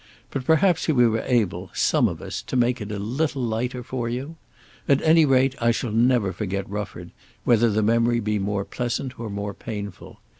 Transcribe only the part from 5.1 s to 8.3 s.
rate I shall never forget Rufford, whether the memory